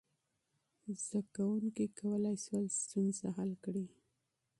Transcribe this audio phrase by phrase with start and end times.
[1.03, 3.85] زده کوونکي کولی شول ستونزه حل کړي.